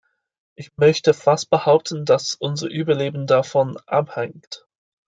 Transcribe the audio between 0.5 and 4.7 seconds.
Ich möchte fast behaupten, dass unser Überleben davon abhängt.